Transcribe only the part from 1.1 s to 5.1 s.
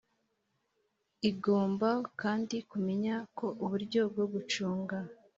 Igomba kandi kumenya ko uburyo bwo gucunga